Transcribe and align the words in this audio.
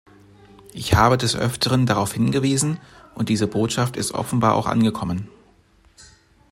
Ich 0.73 0.95
habe 0.95 1.15
des 1.15 1.35
öfteren 1.35 1.85
darauf 1.85 2.13
hingewiesen, 2.13 2.79
und 3.13 3.29
diese 3.29 3.45
Botschaft 3.45 3.97
ist 3.97 4.13
offenbar 4.15 4.55
auch 4.55 4.65
angekommen. 4.65 5.29